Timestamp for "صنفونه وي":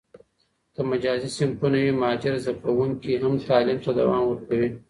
1.37-1.91